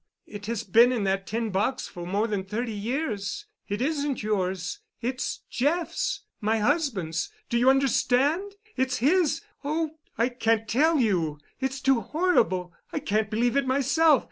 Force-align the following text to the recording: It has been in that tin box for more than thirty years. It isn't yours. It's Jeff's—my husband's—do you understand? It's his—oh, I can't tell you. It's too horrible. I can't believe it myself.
It 0.25 0.47
has 0.47 0.63
been 0.63 0.91
in 0.91 1.03
that 1.03 1.27
tin 1.27 1.51
box 1.51 1.87
for 1.87 2.07
more 2.07 2.25
than 2.25 2.43
thirty 2.43 2.73
years. 2.73 3.45
It 3.69 3.83
isn't 3.83 4.23
yours. 4.23 4.79
It's 4.99 5.41
Jeff's—my 5.51 6.57
husband's—do 6.57 7.55
you 7.59 7.69
understand? 7.69 8.55
It's 8.75 8.97
his—oh, 8.97 9.91
I 10.17 10.29
can't 10.29 10.67
tell 10.67 10.97
you. 10.97 11.37
It's 11.59 11.79
too 11.81 12.01
horrible. 12.01 12.73
I 12.91 12.97
can't 12.97 13.29
believe 13.29 13.55
it 13.55 13.67
myself. 13.67 14.19